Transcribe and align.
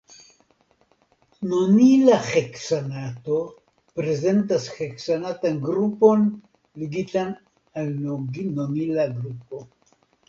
Nonila 1.49 2.15
heksanato 2.29 3.37
prezentas 3.99 4.65
heksanatan 4.79 5.61
grupon 5.69 6.27
ligitan 6.85 7.37
al 7.83 7.93
nonila 8.57 9.07
grupo. 9.21 9.63